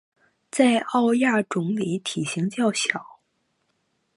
[0.49, 3.19] 在豹亚种里体型偏小。